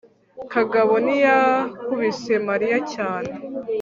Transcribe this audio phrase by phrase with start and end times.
[0.53, 3.33] kagabo ntiyakubise mariya cyane